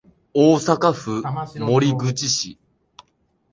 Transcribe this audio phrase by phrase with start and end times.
[0.33, 1.21] 大阪府
[1.59, 2.57] 守口市